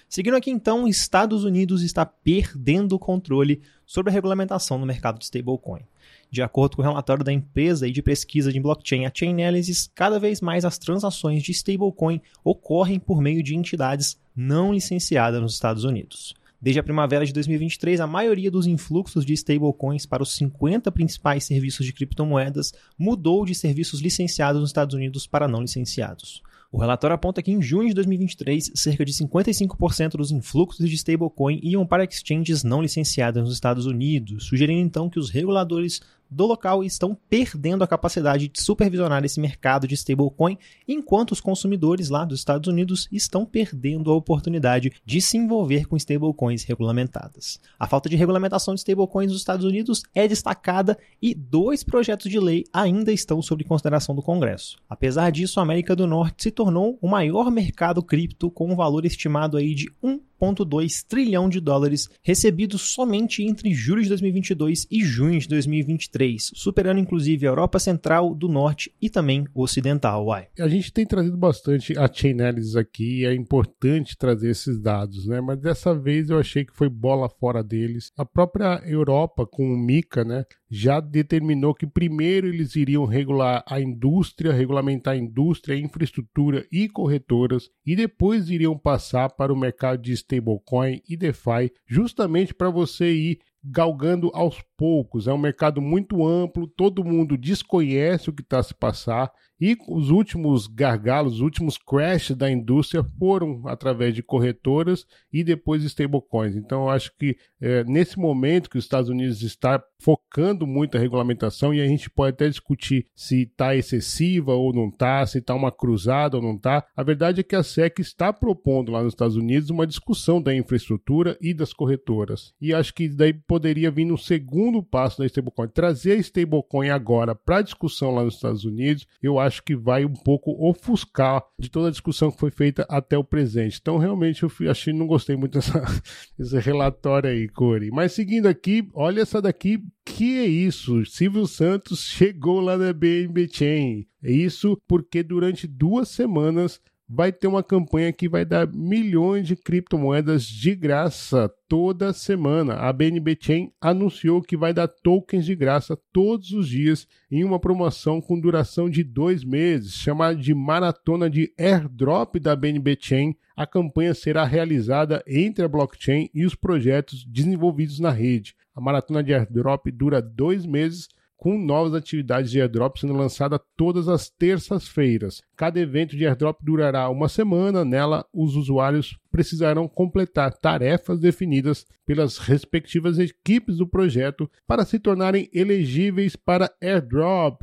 Seguindo 0.09 0.37
aqui 0.37 0.51
então, 0.51 0.87
Estados 0.87 1.43
Unidos 1.43 1.83
está 1.83 2.07
perdendo 2.07 2.93
o 2.95 2.99
controle 2.99 3.61
sobre 3.85 4.11
a 4.11 4.13
regulamentação 4.13 4.79
no 4.79 4.87
mercado 4.87 5.19
de 5.19 5.25
stablecoin. 5.25 5.83
De 6.31 6.43
acordo 6.43 6.77
com 6.77 6.83
o 6.83 6.85
relatório 6.85 7.25
da 7.25 7.33
empresa 7.33 7.91
de 7.91 8.03
pesquisa 8.03 8.53
de 8.53 8.61
blockchain, 8.61 9.07
a 9.07 9.13
Chainalysis, 9.13 9.91
cada 9.95 10.19
vez 10.19 10.41
mais 10.41 10.65
as 10.65 10.79
transações 10.79 11.43
de 11.43 11.53
stablecoin 11.53 12.21
ocorrem 12.45 12.99
por 12.99 13.21
meio 13.21 13.43
de 13.43 13.55
entidades 13.55 14.19
não 14.35 14.73
licenciadas 14.73 15.41
nos 15.41 15.55
Estados 15.55 15.85
Unidos. 15.85 16.35
Desde 16.61 16.81
a 16.81 16.83
primavera 16.83 17.25
de 17.25 17.33
2023, 17.33 18.01
a 18.01 18.07
maioria 18.07 18.51
dos 18.51 18.67
influxos 18.67 19.25
de 19.25 19.35
stablecoins 19.35 20.07
para 20.07 20.23
os 20.23 20.35
50 20.35 20.91
principais 20.91 21.45
serviços 21.45 21.87
de 21.87 21.93
criptomoedas 21.93 22.73
mudou 22.99 23.45
de 23.45 23.55
serviços 23.55 24.01
licenciados 24.01 24.61
nos 24.61 24.71
Estados 24.71 24.95
Unidos 24.95 25.27
para 25.27 25.47
não 25.47 25.61
licenciados. 25.61 26.43
O 26.73 26.79
relatório 26.79 27.15
aponta 27.15 27.43
que 27.43 27.53
em 27.53 27.63
junho 27.63 27.89
de 27.89 27.95
2023, 27.95 28.73
cerca 28.75 29.05
de 29.05 29.13
55% 29.13 30.17
dos 30.17 30.33
influxos 30.33 30.89
de 30.89 30.95
stablecoin 30.97 31.61
iam 31.63 31.87
para 31.87 32.05
exchanges 32.05 32.65
não 32.65 32.83
licenciadas 32.83 33.45
nos 33.45 33.55
Estados 33.55 33.87
Unidos, 33.87 34.47
sugerindo 34.47 34.81
então 34.81 35.09
que 35.09 35.19
os 35.19 35.31
reguladores 35.31 36.01
do 36.31 36.47
local 36.47 36.83
estão 36.83 37.17
perdendo 37.29 37.85
a 37.85 37.87
capacidade 37.87 38.49
de 38.49 38.61
supervisionar 38.61 39.25
esse 39.25 39.41
mercado 39.41 39.87
de 39.87 39.95
stablecoin, 39.95 40.59
enquanto 40.87 41.33
os 41.33 41.41
consumidores 41.41 42.09
lá 42.09 42.25
dos 42.25 42.41
Estados 42.41 42.69
Unidos 42.69 43.09
estão 43.11 43.45
perdendo 43.45 44.11
a 44.11 44.15
oportunidade 44.15 44.93
de 45.05 45.21
se 45.21 45.37
envolver 45.37 45.87
com 45.87 45.97
stablecoins 45.97 46.65
regulamentadas. 46.65 47.61
A 47.79 47.87
falta 47.87 48.09
de 48.09 48.17
regulamentação 48.17 48.75
de 48.75 48.81
stablecoins 48.81 49.31
nos 49.31 49.41
Estados 49.41 49.65
Unidos 49.65 50.03
é 50.15 50.27
destacada 50.27 50.99
e 51.21 51.35
dois 51.35 51.83
projetos 51.83 52.31
de 52.31 52.39
lei 52.39 52.65
ainda 52.73 53.13
estão 53.13 53.41
sob 53.41 53.65
consideração 53.65 54.15
do 54.15 54.23
Congresso. 54.23 54.77
Apesar 54.89 55.31
disso, 55.31 55.61
a 55.61 55.63
América 55.63 55.95
do 55.95 56.07
Norte 56.07 56.45
se 56.45 56.51
tornou 56.51 56.99
o 57.01 57.09
maior 57.09 57.51
mercado 57.51 58.03
cripto 58.03 58.51
com 58.51 58.71
um 58.71 58.77
valor 58.77 59.05
estimado 59.05 59.57
aí 59.57 59.75
de 59.75 59.91
1 60.03 60.21
1,2 60.41 61.05
trilhão 61.07 61.49
de 61.49 61.61
dólares 61.61 62.09
recebidos 62.23 62.83
somente 62.83 63.43
entre 63.43 63.73
julho 63.73 64.03
de 64.03 64.09
2022 64.09 64.87
e 64.91 65.05
junho 65.05 65.39
de 65.39 65.49
2023, 65.49 66.51
superando 66.55 66.99
inclusive 67.01 67.47
a 67.47 67.51
Europa 67.51 67.79
Central, 67.79 68.35
do 68.35 68.49
Norte 68.49 68.93
e 69.01 69.09
também 69.09 69.47
Ocidental. 69.55 70.27
Uai. 70.27 70.49
A 70.59 70.69
gente 70.69 70.93
tem 70.93 71.07
trazido 71.07 71.37
bastante 71.37 71.97
a 71.99 72.11
Chainalysis 72.13 72.77
aqui, 72.77 73.25
é 73.25 73.35
importante 73.35 74.17
trazer 74.17 74.51
esses 74.51 74.81
dados, 74.81 75.27
né? 75.27 75.41
Mas 75.41 75.59
dessa 75.61 75.95
vez 75.95 76.31
eu 76.31 76.39
achei 76.39 76.65
que 76.65 76.77
foi 76.77 76.89
bola 76.89 77.29
fora 77.29 77.63
deles. 77.63 78.13
A 78.17 78.25
própria 78.25 78.83
Europa 78.85 79.47
com 79.47 79.65
o 79.73 79.77
Mica, 79.77 80.25
né, 80.25 80.45
já 80.69 81.01
determinou 81.01 81.75
que 81.75 81.87
primeiro 81.87 82.49
eles 82.49 82.75
iriam 82.75 83.05
regular 83.05 83.65
a 83.69 83.81
indústria, 83.81 84.53
regulamentar 84.53 85.15
a 85.15 85.17
indústria, 85.17 85.77
a 85.77 85.79
infraestrutura 85.79 86.67
e 86.73 86.89
corretoras, 86.89 87.71
e 87.85 87.95
depois 87.95 88.51
iriam 88.51 88.77
passar 88.77 89.31
para 89.31 89.53
o 89.53 89.59
mercado 89.59 90.03
de 90.03 90.13
stablecoin 90.27 91.01
e 91.09 91.17
DeFi, 91.17 91.73
justamente 91.87 92.53
para 92.53 92.69
você 92.69 93.13
ir 93.13 93.39
galgando 93.69 94.31
aos 94.33 94.63
poucos. 94.77 95.27
É 95.27 95.33
um 95.33 95.39
mercado 95.39 95.81
muito 95.81 96.27
amplo, 96.27 96.67
todo 96.67 97.05
mundo 97.05 97.37
desconhece 97.37 98.31
o 98.31 98.33
que 98.33 98.43
está 98.43 98.63
se 98.63 98.75
passar 98.75 99.33
e 99.61 99.77
os 99.89 100.11
últimos 100.11 100.67
gargalos, 100.67 101.35
os 101.35 101.41
últimos 101.41 101.79
crashes 101.79 102.37
da 102.37 102.51
indústria 102.51 103.03
foram 103.19 103.63
através 103.67 104.15
de 104.15 104.23
corretoras 104.23 105.07
e 105.33 105.43
depois 105.43 105.83
stablecoins. 105.83 106.57
Então, 106.57 106.83
eu 106.83 106.91
acho 106.91 107.11
que 107.17 107.37
é, 107.61 107.83
nesse 107.85 108.19
momento 108.19 108.69
que 108.69 108.77
os 108.77 108.85
Estados 108.85 109.09
Unidos 109.09 109.43
está 109.43 109.83
focando 109.99 110.67
muito 110.67 110.97
a 110.97 111.01
regulamentação 111.01 111.73
e 111.73 111.81
a 111.81 111.87
gente 111.87 112.11
pode 112.11 112.35
até 112.35 112.49
discutir 112.49 113.07
se 113.15 113.45
está 113.45 113.75
excessiva 113.75 114.53
ou 114.53 114.75
não 114.75 114.89
está, 114.89 115.25
se 115.25 115.39
está 115.39 115.55
uma 115.55 115.73
cruzada 115.73 116.37
ou 116.37 116.43
não 116.43 116.57
está. 116.57 116.87
A 116.95 117.03
verdade 117.03 117.41
é 117.41 117.43
que 117.43 117.57
a 117.57 117.63
SEC 117.63 117.99
está 117.99 118.33
propondo 118.33 118.93
lá 118.93 119.03
nos 119.03 119.15
Estados 119.15 119.37
Unidos 119.37 119.71
uma 119.71 119.87
discussão 119.87 120.41
da 120.41 120.55
infraestrutura 120.55 121.37
e 121.41 121.55
das 121.55 121.73
corretoras. 121.73 122.53
E 122.61 122.75
acho 122.75 122.93
que 122.93 123.09
daí 123.09 123.33
poderia 123.57 123.91
vir 123.91 124.05
no 124.05 124.19
segundo 124.19 124.83
passo 124.83 125.19
da 125.19 125.25
stablecoin, 125.25 125.69
trazer 125.69 126.13
a 126.13 126.17
stablecoin 126.17 126.91
agora 126.91 127.35
para 127.35 127.63
discussão 127.63 128.15
lá 128.15 128.23
nos 128.23 128.35
Estados 128.35 128.67
Unidos. 128.67 129.07
Eu 129.23 129.39
acho 129.39 129.63
que 129.63 129.75
vai 129.75 130.05
um 130.05 130.13
pouco 130.13 130.51
ofuscar 130.69 131.43
de 131.59 131.71
toda 131.71 131.89
a 131.89 131.91
discussão 131.91 132.31
que 132.31 132.39
foi 132.39 132.51
feita 132.51 132.87
até 132.87 133.17
o 133.17 133.25
presente. 133.25 133.79
Então, 133.81 133.97
realmente, 133.97 134.43
eu 134.43 134.51
achei, 134.71 134.93
não 134.93 135.07
gostei 135.07 135.37
muito 135.37 135.59
desse 136.39 136.59
relatório 136.59 137.31
aí, 137.31 137.49
Corey. 137.49 137.91
Mas 137.91 138.13
seguindo 138.13 138.47
aqui, 138.47 138.87
olha 138.93 139.23
essa 139.23 139.41
daqui, 139.41 139.83
que 140.05 140.39
é 140.39 140.45
isso? 140.45 141.07
Silvio 141.07 141.47
Santos 141.47 142.05
chegou 142.05 142.61
lá 142.61 142.77
na 142.77 142.93
BNB 142.93 143.49
Chain. 143.51 144.07
É 144.23 144.31
isso 144.31 144.77
porque 144.87 145.23
durante 145.23 145.67
duas 145.67 146.11
semanas 146.11 146.79
vai 147.09 147.33
ter 147.33 147.47
uma 147.47 147.63
campanha 147.63 148.13
que 148.13 148.29
vai 148.29 148.45
dar 148.45 148.67
milhões 148.67 149.47
de 149.47 149.55
criptomoedas 149.55 150.45
de 150.45 150.75
graça 150.75 151.49
toda 151.69 152.13
semana. 152.13 152.75
A 152.75 152.93
BNB 152.93 153.37
Chain 153.41 153.73
anunciou 153.81 154.43
que 154.43 154.57
vai 154.57 154.75
dar 154.75 154.89
tokens 154.89 155.45
de 155.45 155.55
graça 155.55 155.97
todos 156.13 156.51
os 156.53 156.69
dias 156.69 157.07
em 157.31 157.45
uma 157.45 157.61
promoção 157.61 158.21
com 158.21 158.39
duração 158.39 158.91
de 158.91 159.05
dois 159.05 159.45
meses, 159.45 159.95
chamada 159.95 160.37
de 160.37 160.53
Maratona 160.53 161.31
de 161.31 161.53
Airdrop 161.59 162.37
da 162.41 162.57
BNB 162.57 162.97
Chain. 163.01 163.37
A 163.57 163.67
campanha 163.67 164.13
será 164.13 164.45
realizada 164.45 165.23
entre 165.27 165.65
a 165.65 165.69
blockchain 165.69 166.29
e 166.35 166.45
os 166.45 166.55
projetos 166.55 167.25
desenvolvidos 167.25 168.01
na 168.01 168.11
rede. 168.11 168.55
A 168.75 168.81
maratona 168.81 169.23
de 169.23 169.33
airdrop 169.33 169.87
dura 169.91 170.21
dois 170.21 170.67
meses 170.67 171.09
com 171.37 171.59
novas 171.59 171.95
atividades 171.95 172.51
de 172.51 172.61
airdrop 172.61 172.97
sendo 172.99 173.15
lançada 173.15 173.61
todas 173.77 174.09
as 174.09 174.29
terças-feiras. 174.31 175.43
Cada 175.57 175.79
evento 175.79 176.17
de 176.17 176.27
airdrop 176.27 176.59
durará 176.63 177.09
uma 177.09 177.29
semana. 177.29 177.85
Nela, 177.85 178.25
os 178.33 178.57
usuários 178.57 179.19
precisarão 179.31 179.87
completar 179.87 180.53
tarefas 180.53 181.19
definidas 181.21 181.85
pelas 182.07 182.39
respectivas 182.39 183.19
equipes 183.19 183.77
do 183.77 183.87
projeto 183.87 184.51
para 184.67 184.85
se 184.85 184.99
tornarem 184.99 185.49
elegíveis 185.53 186.37
para 186.37 186.73
airdrop. 186.81 187.61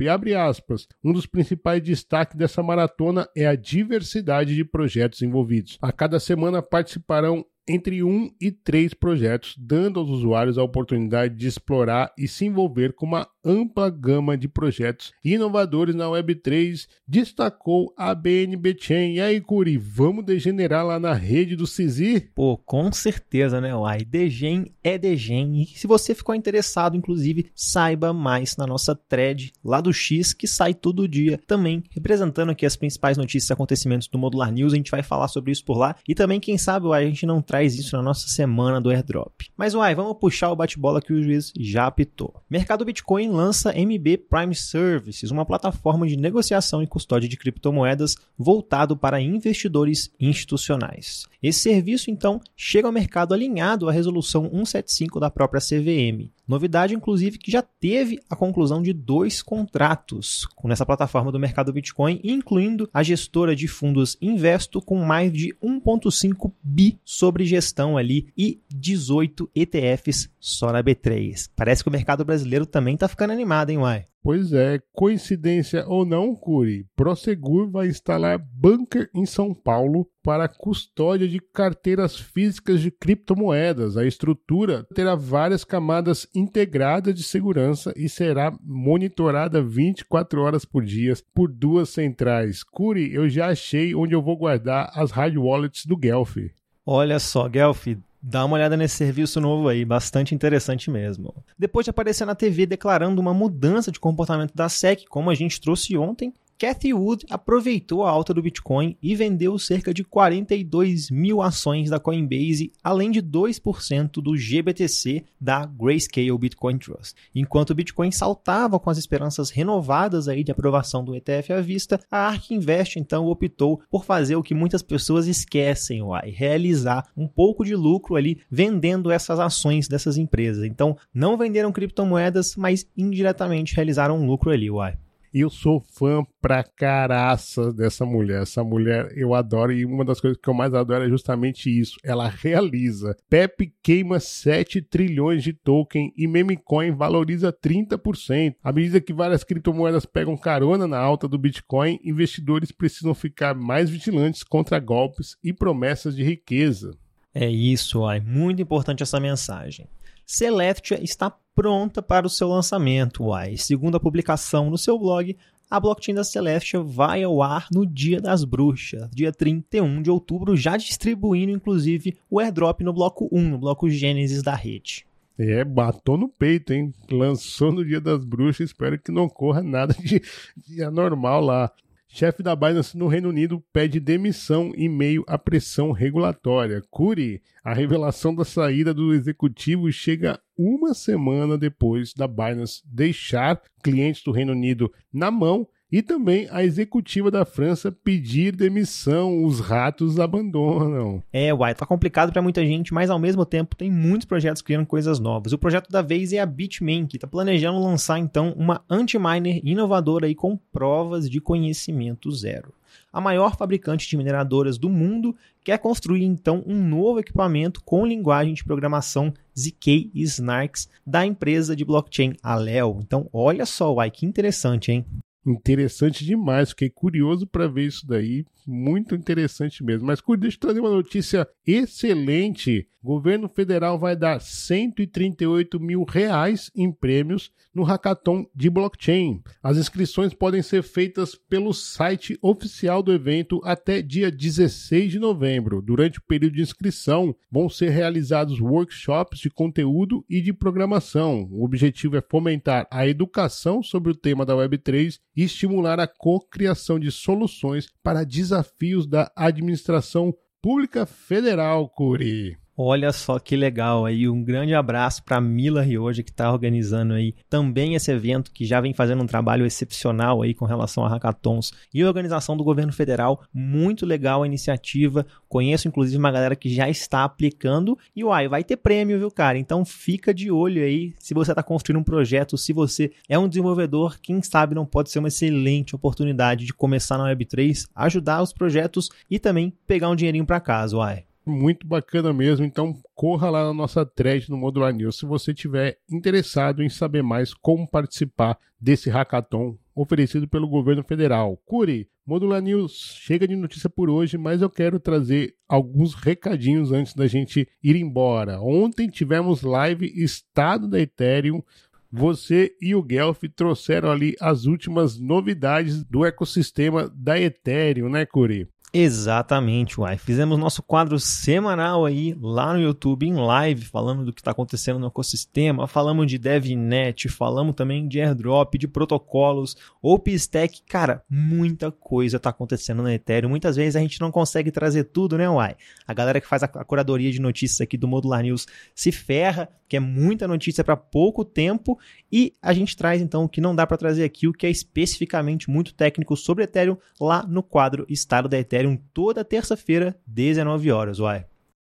Um 1.02 1.12
dos 1.12 1.26
principais 1.26 1.82
destaques 1.82 2.36
dessa 2.36 2.62
maratona 2.62 3.28
é 3.36 3.46
a 3.46 3.56
diversidade 3.56 4.54
de 4.54 4.64
projetos 4.64 5.22
envolvidos. 5.22 5.78
A 5.82 5.90
cada 5.90 6.20
semana 6.20 6.62
participarão 6.62 7.44
entre 7.66 8.02
um 8.02 8.30
e 8.40 8.52
três 8.52 8.92
projetos, 8.92 9.54
dando 9.58 9.98
aos 9.98 10.10
usuários 10.10 10.58
a 10.58 10.62
oportunidade 10.62 11.34
de 11.34 11.46
explorar 11.46 12.12
e 12.18 12.28
se 12.28 12.44
envolver 12.44 12.92
com 12.92 13.06
uma 13.06 13.26
ampla 13.44 13.90
gama 13.90 14.36
de 14.36 14.48
projetos 14.48 15.12
inovadores 15.24 15.94
na 15.94 16.06
Web3, 16.06 16.86
destacou 17.06 17.92
a 17.96 18.14
BNB 18.14 18.76
Chain. 18.78 19.14
E 19.14 19.20
aí, 19.20 19.40
Curi, 19.40 19.76
vamos 19.76 20.24
degenerar 20.24 20.86
lá 20.86 20.98
na 20.98 21.12
rede 21.12 21.56
do 21.56 21.66
CISI? 21.66 22.30
Pô, 22.34 22.56
com 22.56 22.90
certeza, 22.92 23.60
né, 23.60 23.74
Uai? 23.74 24.04
Degen 24.04 24.72
é 24.82 24.96
Degen. 24.96 25.62
E 25.62 25.66
se 25.66 25.86
você 25.86 26.14
ficou 26.14 26.34
interessado, 26.34 26.96
inclusive, 26.96 27.50
saiba 27.54 28.12
mais 28.12 28.56
na 28.56 28.66
nossa 28.66 28.94
thread 28.94 29.52
lá 29.64 29.80
do 29.80 29.92
X, 29.92 30.32
que 30.32 30.46
sai 30.46 30.74
todo 30.74 31.08
dia 31.08 31.38
também, 31.46 31.82
representando 31.90 32.50
aqui 32.50 32.64
as 32.64 32.76
principais 32.76 33.16
notícias 33.16 33.50
e 33.50 33.52
acontecimentos 33.52 34.08
do 34.08 34.18
Modular 34.18 34.52
News. 34.52 34.72
A 34.72 34.76
gente 34.76 34.90
vai 34.90 35.02
falar 35.02 35.28
sobre 35.28 35.52
isso 35.52 35.64
por 35.64 35.76
lá. 35.76 35.96
E 36.08 36.14
também, 36.14 36.40
quem 36.40 36.56
sabe, 36.56 36.86
Uai, 36.86 37.04
a 37.04 37.06
gente 37.06 37.26
não 37.26 37.42
traz 37.42 37.78
isso 37.78 37.96
na 37.96 38.02
nossa 38.02 38.28
semana 38.28 38.80
do 38.80 38.90
airdrop. 38.90 39.32
Mas, 39.56 39.74
Uai, 39.74 39.94
vamos 39.94 40.18
puxar 40.18 40.50
o 40.50 40.56
bate-bola 40.56 41.02
que 41.02 41.12
o 41.12 41.22
juiz 41.22 41.52
já 41.58 41.86
apitou. 41.86 42.34
Mercado 42.48 42.84
Bitcoin 42.84 43.33
lança 43.34 43.74
MB 43.76 44.18
Prime 44.28 44.54
Services, 44.54 45.30
uma 45.30 45.44
plataforma 45.44 46.06
de 46.06 46.16
negociação 46.16 46.82
e 46.82 46.86
custódia 46.86 47.28
de 47.28 47.36
criptomoedas 47.36 48.16
voltado 48.38 48.96
para 48.96 49.20
investidores 49.20 50.10
institucionais. 50.18 51.26
Esse 51.42 51.60
serviço, 51.60 52.10
então, 52.10 52.40
chega 52.56 52.88
ao 52.88 52.92
mercado 52.92 53.34
alinhado 53.34 53.86
à 53.86 53.92
resolução 53.92 54.48
175 54.50 55.20
da 55.20 55.30
própria 55.30 55.60
CVM. 55.60 56.30
Novidade, 56.46 56.94
inclusive, 56.94 57.38
que 57.38 57.50
já 57.50 57.62
teve 57.62 58.20
a 58.28 58.36
conclusão 58.36 58.82
de 58.82 58.92
dois 58.92 59.42
contratos 59.42 60.46
com 60.54 60.70
essa 60.70 60.84
plataforma 60.84 61.32
do 61.32 61.38
mercado 61.38 61.72
Bitcoin, 61.72 62.20
incluindo 62.22 62.88
a 62.92 63.02
gestora 63.02 63.56
de 63.56 63.66
fundos 63.66 64.16
Investo 64.20 64.80
com 64.80 64.96
mais 65.04 65.32
de 65.32 65.54
1,5 65.62 66.52
bi 66.62 66.98
sobre 67.04 67.46
gestão 67.46 67.96
ali 67.96 68.28
e 68.36 68.60
18 68.74 69.50
ETFs 69.54 70.28
só 70.38 70.70
na 70.70 70.82
B3. 70.82 71.48
Parece 71.56 71.82
que 71.82 71.88
o 71.88 71.92
mercado 71.92 72.24
brasileiro 72.24 72.66
também 72.66 72.94
está 72.94 73.08
ficando 73.08 73.23
animado, 73.32 73.70
hein, 73.70 73.78
Uai? 73.78 74.04
Pois 74.24 74.54
é, 74.54 74.80
coincidência 74.90 75.84
ou 75.86 76.06
não, 76.06 76.34
Curi, 76.34 76.86
Prosegur 76.96 77.70
vai 77.70 77.88
instalar 77.88 78.38
bunker 78.38 79.10
em 79.14 79.26
São 79.26 79.52
Paulo 79.52 80.08
para 80.22 80.48
custódia 80.48 81.28
de 81.28 81.38
carteiras 81.38 82.16
físicas 82.16 82.80
de 82.80 82.90
criptomoedas. 82.90 83.98
A 83.98 84.06
estrutura 84.06 84.86
terá 84.94 85.14
várias 85.14 85.62
camadas 85.62 86.26
integradas 86.34 87.14
de 87.14 87.22
segurança 87.22 87.92
e 87.94 88.08
será 88.08 88.56
monitorada 88.62 89.62
24 89.62 90.40
horas 90.40 90.64
por 90.64 90.82
dia 90.82 91.12
por 91.34 91.52
duas 91.52 91.90
centrais. 91.90 92.62
Curi, 92.62 93.12
eu 93.12 93.28
já 93.28 93.48
achei 93.48 93.94
onde 93.94 94.14
eu 94.14 94.22
vou 94.22 94.38
guardar 94.38 94.90
as 94.94 95.10
hard 95.10 95.36
wallets 95.36 95.84
do 95.84 95.98
Guelph. 95.98 96.38
Olha 96.86 97.18
só, 97.18 97.46
Guelph, 97.46 97.88
Dá 98.26 98.42
uma 98.42 98.54
olhada 98.56 98.74
nesse 98.74 98.96
serviço 98.96 99.38
novo 99.38 99.68
aí, 99.68 99.84
bastante 99.84 100.34
interessante 100.34 100.90
mesmo. 100.90 101.34
Depois 101.58 101.84
de 101.84 101.90
aparecer 101.90 102.24
na 102.24 102.34
TV 102.34 102.64
declarando 102.64 103.20
uma 103.20 103.34
mudança 103.34 103.92
de 103.92 104.00
comportamento 104.00 104.54
da 104.54 104.66
SEC, 104.66 105.04
como 105.10 105.28
a 105.28 105.34
gente 105.34 105.60
trouxe 105.60 105.94
ontem, 105.98 106.32
Cathy 106.58 106.94
Wood 106.94 107.26
aproveitou 107.28 108.04
a 108.04 108.10
alta 108.10 108.32
do 108.32 108.42
Bitcoin 108.42 108.96
e 109.02 109.14
vendeu 109.14 109.58
cerca 109.58 109.92
de 109.92 110.04
42 110.04 111.10
mil 111.10 111.42
ações 111.42 111.90
da 111.90 111.98
Coinbase, 111.98 112.72
além 112.82 113.10
de 113.10 113.20
2% 113.20 114.22
do 114.22 114.36
GBTC 114.36 115.24
da 115.40 115.66
Grayscale 115.66 116.38
Bitcoin 116.38 116.78
Trust. 116.78 117.14
Enquanto 117.34 117.70
o 117.70 117.74
Bitcoin 117.74 118.10
saltava 118.10 118.78
com 118.78 118.88
as 118.88 118.98
esperanças 118.98 119.50
renovadas 119.50 120.28
aí 120.28 120.44
de 120.44 120.52
aprovação 120.52 121.04
do 121.04 121.14
ETF 121.14 121.52
à 121.52 121.60
vista, 121.60 122.00
a 122.10 122.28
ARK 122.28 122.54
Invest 122.54 122.98
então 122.98 123.26
optou 123.26 123.80
por 123.90 124.04
fazer 124.04 124.36
o 124.36 124.42
que 124.42 124.54
muitas 124.54 124.82
pessoas 124.82 125.26
esquecem, 125.26 126.02
uai, 126.02 126.30
realizar 126.30 127.06
um 127.16 127.26
pouco 127.26 127.64
de 127.64 127.74
lucro 127.74 128.16
ali 128.16 128.38
vendendo 128.50 129.10
essas 129.10 129.40
ações 129.40 129.88
dessas 129.88 130.16
empresas. 130.16 130.64
Então, 130.64 130.96
não 131.12 131.36
venderam 131.36 131.72
criptomoedas, 131.72 132.54
mas 132.56 132.86
indiretamente 132.96 133.74
realizaram 133.74 134.16
um 134.16 134.26
lucro 134.26 134.50
ali, 134.50 134.70
uai. 134.70 134.96
Eu 135.36 135.50
sou 135.50 135.80
fã 135.80 136.24
pra 136.40 136.62
caraça 136.62 137.72
dessa 137.72 138.06
mulher. 138.06 138.42
Essa 138.42 138.62
mulher 138.62 139.12
eu 139.16 139.34
adoro 139.34 139.72
e 139.72 139.84
uma 139.84 140.04
das 140.04 140.20
coisas 140.20 140.38
que 140.40 140.48
eu 140.48 140.54
mais 140.54 140.72
adoro 140.72 141.02
é 141.02 141.08
justamente 141.08 141.68
isso. 141.68 141.96
Ela 142.04 142.28
realiza. 142.28 143.16
Pepe 143.28 143.74
queima 143.82 144.20
7 144.20 144.80
trilhões 144.80 145.42
de 145.42 145.52
token 145.52 146.12
e 146.16 146.28
Memecoin 146.28 146.92
valoriza 146.92 147.52
30%. 147.52 148.54
À 148.62 148.72
medida 148.72 149.00
que 149.00 149.12
várias 149.12 149.42
criptomoedas 149.42 150.06
pegam 150.06 150.36
carona 150.36 150.86
na 150.86 150.98
alta 150.98 151.26
do 151.26 151.36
Bitcoin, 151.36 151.98
investidores 152.04 152.70
precisam 152.70 153.12
ficar 153.12 153.56
mais 153.56 153.90
vigilantes 153.90 154.44
contra 154.44 154.78
golpes 154.78 155.36
e 155.42 155.52
promessas 155.52 156.14
de 156.14 156.22
riqueza. 156.22 156.96
É 157.34 157.50
isso, 157.50 158.08
é 158.08 158.20
muito 158.20 158.62
importante 158.62 159.02
essa 159.02 159.18
mensagem. 159.18 159.88
Celestia 160.26 161.02
está 161.02 161.30
pronta 161.54 162.02
para 162.02 162.26
o 162.26 162.30
seu 162.30 162.48
lançamento. 162.48 163.24
Uai. 163.24 163.56
Segundo 163.56 163.96
a 163.96 164.00
publicação 164.00 164.70
no 164.70 164.78
seu 164.78 164.98
blog, 164.98 165.36
a 165.70 165.80
blockchain 165.80 166.14
da 166.14 166.24
Celestia 166.24 166.80
vai 166.80 167.22
ao 167.22 167.42
ar 167.42 167.66
no 167.72 167.86
Dia 167.86 168.20
das 168.20 168.44
Bruxas, 168.44 169.08
dia 169.10 169.32
31 169.32 170.02
de 170.02 170.10
outubro, 170.10 170.56
já 170.56 170.76
distribuindo 170.76 171.52
inclusive 171.52 172.16
o 172.30 172.38
airdrop 172.38 172.80
no 172.82 172.92
bloco 172.92 173.28
1, 173.32 173.50
no 173.50 173.58
bloco 173.58 173.88
Gênesis 173.88 174.42
da 174.42 174.54
rede. 174.54 175.06
É, 175.36 175.64
batou 175.64 176.16
no 176.16 176.28
peito, 176.28 176.72
hein? 176.72 176.92
Lançou 177.10 177.72
no 177.72 177.84
Dia 177.84 178.00
das 178.00 178.24
Bruxas, 178.24 178.70
espero 178.70 178.98
que 178.98 179.10
não 179.10 179.28
corra 179.28 179.62
nada 179.62 179.92
de, 179.98 180.22
de 180.56 180.82
anormal 180.82 181.40
lá. 181.40 181.72
Chefe 182.16 182.44
da 182.44 182.54
Binance 182.54 182.96
no 182.96 183.08
Reino 183.08 183.28
Unido 183.28 183.60
pede 183.72 183.98
demissão 183.98 184.70
em 184.76 184.88
meio 184.88 185.24
à 185.26 185.36
pressão 185.36 185.90
regulatória. 185.90 186.80
Curi, 186.88 187.42
a 187.64 187.74
revelação 187.74 188.32
da 188.32 188.44
saída 188.44 188.94
do 188.94 189.12
executivo 189.12 189.90
chega 189.90 190.38
uma 190.56 190.94
semana 190.94 191.58
depois 191.58 192.14
da 192.14 192.28
Binance 192.28 192.82
deixar 192.84 193.60
clientes 193.82 194.22
do 194.22 194.30
Reino 194.30 194.52
Unido 194.52 194.92
na 195.12 195.28
mão 195.28 195.66
e 195.94 196.02
também 196.02 196.48
a 196.50 196.64
executiva 196.64 197.30
da 197.30 197.44
França 197.44 197.92
pedir 197.92 198.56
demissão, 198.56 199.44
os 199.44 199.60
ratos 199.60 200.18
abandonam. 200.18 201.22
É, 201.32 201.54
uai, 201.54 201.72
tá 201.72 201.86
complicado 201.86 202.32
para 202.32 202.42
muita 202.42 202.66
gente, 202.66 202.92
mas 202.92 203.10
ao 203.10 203.18
mesmo 203.20 203.46
tempo 203.46 203.76
tem 203.76 203.92
muitos 203.92 204.26
projetos 204.26 204.60
criando 204.60 204.86
coisas 204.86 205.20
novas. 205.20 205.52
O 205.52 205.58
projeto 205.58 205.88
da 205.92 206.02
vez 206.02 206.32
é 206.32 206.40
a 206.40 206.46
Bitmain, 206.46 207.06
que 207.06 207.16
está 207.16 207.28
planejando 207.28 207.78
lançar 207.78 208.18
então 208.18 208.52
uma 208.56 208.82
anti-miner 208.90 209.60
inovadora 209.62 210.26
aí 210.26 210.34
com 210.34 210.56
provas 210.72 211.30
de 211.30 211.40
conhecimento 211.40 212.28
zero. 212.32 212.74
A 213.12 213.20
maior 213.20 213.56
fabricante 213.56 214.08
de 214.08 214.16
mineradoras 214.16 214.76
do 214.76 214.88
mundo 214.88 215.36
quer 215.62 215.78
construir 215.78 216.24
então 216.24 216.64
um 216.66 216.82
novo 216.82 217.20
equipamento 217.20 217.80
com 217.84 218.04
linguagem 218.04 218.54
de 218.54 218.64
programação 218.64 219.32
ZK 219.56 220.10
Snarks 220.12 220.88
da 221.06 221.24
empresa 221.24 221.76
de 221.76 221.84
blockchain 221.84 222.34
Aleo. 222.42 222.98
Então, 223.00 223.28
olha 223.32 223.64
só, 223.64 223.94
uai, 223.94 224.10
que 224.10 224.26
interessante, 224.26 224.90
hein? 224.90 225.06
Interessante 225.46 226.24
demais, 226.24 226.70
fiquei 226.70 226.88
curioso 226.88 227.46
para 227.46 227.68
ver 227.68 227.86
isso 227.86 228.06
daí, 228.06 228.46
muito 228.66 229.14
interessante 229.14 229.84
mesmo. 229.84 230.06
Mas 230.06 230.22
deixa 230.38 230.56
eu 230.56 230.60
trazer 230.60 230.80
uma 230.80 230.90
notícia 230.90 231.46
excelente. 231.66 232.88
O 233.02 233.08
governo 233.08 233.50
federal 233.50 233.98
vai 233.98 234.16
dar 234.16 234.40
138 234.40 235.78
mil 235.78 236.04
reais 236.04 236.70
em 236.74 236.90
prêmios 236.90 237.52
no 237.74 237.82
hackathon 237.82 238.46
de 238.54 238.70
blockchain. 238.70 239.42
As 239.62 239.76
inscrições 239.76 240.32
podem 240.32 240.62
ser 240.62 240.82
feitas 240.82 241.34
pelo 241.34 241.74
site 241.74 242.38
oficial 242.40 243.02
do 243.02 243.12
evento 243.12 243.60
até 243.62 244.00
dia 244.00 244.30
16 244.30 245.12
de 245.12 245.18
novembro. 245.18 245.82
Durante 245.82 246.18
o 246.18 246.22
período 246.22 246.54
de 246.54 246.62
inscrição, 246.62 247.36
vão 247.50 247.68
ser 247.68 247.90
realizados 247.90 248.58
workshops 248.58 249.38
de 249.38 249.50
conteúdo 249.50 250.24
e 250.26 250.40
de 250.40 250.54
programação. 250.54 251.46
O 251.50 251.62
objetivo 251.62 252.16
é 252.16 252.22
fomentar 252.22 252.88
a 252.90 253.06
educação 253.06 253.82
sobre 253.82 254.12
o 254.12 254.16
tema 254.16 254.46
da 254.46 254.54
Web3 254.54 255.20
e 255.36 255.44
estimular 255.44 256.00
a 256.00 256.06
cocriação 256.06 256.98
de 256.98 257.10
soluções 257.10 257.88
para 258.02 258.24
desafios 258.24 259.06
da 259.06 259.30
administração 259.36 260.32
pública 260.62 261.04
federal, 261.06 261.88
Curi. 261.88 262.63
Olha 262.76 263.12
só 263.12 263.38
que 263.38 263.54
legal 263.54 264.04
aí, 264.04 264.28
um 264.28 264.42
grande 264.42 264.74
abraço 264.74 265.22
para 265.22 265.40
Mila 265.40 265.80
Rioja 265.80 266.24
que 266.24 266.30
está 266.30 266.50
organizando 266.50 267.14
aí 267.14 267.32
também 267.48 267.94
esse 267.94 268.10
evento 268.10 268.50
que 268.50 268.64
já 268.64 268.80
vem 268.80 268.92
fazendo 268.92 269.22
um 269.22 269.28
trabalho 269.28 269.64
excepcional 269.64 270.42
aí 270.42 270.52
com 270.54 270.64
relação 270.64 271.04
a 271.04 271.08
hackathons 271.08 271.72
e 271.94 272.04
organização 272.04 272.56
do 272.56 272.64
governo 272.64 272.92
federal, 272.92 273.44
muito 273.54 274.04
legal 274.04 274.42
a 274.42 274.46
iniciativa. 274.46 275.24
Conheço 275.48 275.86
inclusive 275.86 276.18
uma 276.18 276.32
galera 276.32 276.56
que 276.56 276.68
já 276.68 276.88
está 276.88 277.22
aplicando 277.22 277.96
e 278.14 278.24
uai, 278.24 278.48
vai 278.48 278.64
ter 278.64 278.76
prêmio, 278.76 279.20
viu, 279.20 279.30
cara? 279.30 279.56
Então 279.56 279.84
fica 279.84 280.34
de 280.34 280.50
olho 280.50 280.82
aí 280.82 281.14
se 281.20 281.32
você 281.32 281.52
está 281.52 281.62
construindo 281.62 282.00
um 282.00 282.04
projeto, 282.04 282.58
se 282.58 282.72
você 282.72 283.12
é 283.28 283.38
um 283.38 283.48
desenvolvedor, 283.48 284.18
quem 284.20 284.42
sabe 284.42 284.74
não 284.74 284.84
pode 284.84 285.12
ser 285.12 285.20
uma 285.20 285.28
excelente 285.28 285.94
oportunidade 285.94 286.66
de 286.66 286.74
começar 286.74 287.18
na 287.18 287.32
Web3, 287.32 287.86
ajudar 287.94 288.42
os 288.42 288.52
projetos 288.52 289.10
e 289.30 289.38
também 289.38 289.72
pegar 289.86 290.10
um 290.10 290.16
dinheirinho 290.16 290.44
para 290.44 290.58
casa, 290.58 290.96
uai. 290.96 291.24
Muito 291.46 291.86
bacana 291.86 292.32
mesmo, 292.32 292.64
então 292.64 292.94
corra 293.14 293.50
lá 293.50 293.64
na 293.64 293.74
nossa 293.74 294.04
thread 294.06 294.50
no 294.50 294.56
Modular 294.56 294.94
News 294.94 295.18
se 295.18 295.26
você 295.26 295.52
tiver 295.52 295.98
interessado 296.10 296.82
em 296.82 296.88
saber 296.88 297.22
mais 297.22 297.52
como 297.52 297.86
participar 297.86 298.58
desse 298.80 299.10
hackathon 299.10 299.76
oferecido 299.94 300.48
pelo 300.48 300.66
governo 300.66 301.04
federal. 301.04 301.58
Curi, 301.66 302.08
Modular 302.26 302.62
News 302.62 303.14
chega 303.20 303.46
de 303.46 303.54
notícia 303.54 303.90
por 303.90 304.08
hoje, 304.08 304.38
mas 304.38 304.62
eu 304.62 304.70
quero 304.70 304.98
trazer 304.98 305.54
alguns 305.68 306.14
recadinhos 306.14 306.90
antes 306.90 307.12
da 307.14 307.26
gente 307.26 307.68
ir 307.82 307.96
embora. 307.96 308.62
Ontem 308.62 309.08
tivemos 309.08 309.60
live 309.60 310.10
Estado 310.16 310.88
da 310.88 310.98
Ethereum. 310.98 311.62
Você 312.10 312.74
e 312.80 312.94
o 312.94 313.02
Guelph 313.02 313.42
trouxeram 313.54 314.10
ali 314.10 314.34
as 314.40 314.64
últimas 314.64 315.20
novidades 315.20 316.02
do 316.04 316.24
ecossistema 316.24 317.12
da 317.14 317.38
Ethereum, 317.38 318.08
né, 318.08 318.24
Curi? 318.24 318.68
Exatamente, 318.96 320.00
uai. 320.00 320.16
Fizemos 320.16 320.56
nosso 320.56 320.80
quadro 320.80 321.18
semanal 321.18 322.04
aí 322.06 322.32
lá 322.40 322.72
no 322.72 322.80
YouTube 322.80 323.26
em 323.26 323.34
live, 323.34 323.84
falando 323.86 324.24
do 324.24 324.32
que 324.32 324.40
está 324.40 324.52
acontecendo 324.52 325.00
no 325.00 325.08
ecossistema, 325.08 325.88
falamos 325.88 326.28
de 326.28 326.38
DevNet, 326.38 327.28
falamos 327.28 327.74
também 327.74 328.06
de 328.06 328.20
airdrop, 328.20 328.78
de 328.78 328.86
protocolos, 328.86 329.76
OpenStack, 330.00 330.82
cara, 330.86 331.24
muita 331.28 331.90
coisa 331.90 332.36
está 332.36 332.50
acontecendo 332.50 333.02
na 333.02 333.12
Ethereum. 333.12 333.50
Muitas 333.50 333.74
vezes 333.74 333.96
a 333.96 334.00
gente 334.00 334.20
não 334.20 334.30
consegue 334.30 334.70
trazer 334.70 335.02
tudo, 335.02 335.36
né, 335.36 335.50
uai? 335.50 335.74
A 336.06 336.14
galera 336.14 336.40
que 336.40 336.46
faz 336.46 336.62
a 336.62 336.68
curadoria 336.68 337.32
de 337.32 337.40
notícias 337.40 337.80
aqui 337.80 337.96
do 337.96 338.06
Modular 338.06 338.44
News 338.44 338.64
se 338.94 339.10
ferra, 339.10 339.68
que 339.88 339.96
é 339.96 340.00
muita 340.00 340.46
notícia 340.46 340.84
para 340.84 340.96
pouco 340.96 341.44
tempo, 341.44 341.98
e 342.30 342.52
a 342.62 342.72
gente 342.72 342.96
traz 342.96 343.20
então 343.20 343.42
o 343.42 343.48
que 343.48 343.60
não 343.60 343.74
dá 343.74 343.86
para 343.86 343.96
trazer 343.96 344.22
aqui, 344.22 344.46
o 344.46 344.52
que 344.52 344.66
é 344.66 344.70
especificamente 344.70 345.68
muito 345.68 345.92
técnico 345.92 346.36
sobre 346.36 346.62
Ethereum 346.62 346.96
lá 347.20 347.44
no 347.44 347.62
quadro 347.62 348.06
Estado 348.08 348.48
da 348.48 348.56
Ethereum 348.56 348.83
Toda 349.12 349.44
terça-feira, 349.44 350.16
19 350.26 350.90
horas, 350.90 351.18
uai. 351.18 351.46